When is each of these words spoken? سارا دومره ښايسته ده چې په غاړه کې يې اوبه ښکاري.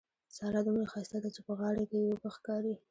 سارا 0.37 0.59
دومره 0.65 0.85
ښايسته 0.91 1.17
ده 1.23 1.29
چې 1.35 1.41
په 1.47 1.51
غاړه 1.59 1.83
کې 1.89 1.97
يې 2.03 2.09
اوبه 2.13 2.29
ښکاري. 2.35 2.73